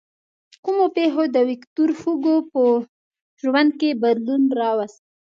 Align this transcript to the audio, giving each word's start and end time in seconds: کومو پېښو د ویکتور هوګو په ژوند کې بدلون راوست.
کومو 0.63 0.85
پېښو 0.97 1.23
د 1.35 1.37
ویکتور 1.49 1.89
هوګو 1.99 2.35
په 2.51 2.63
ژوند 3.41 3.71
کې 3.79 3.99
بدلون 4.03 4.43
راوست. 4.59 4.99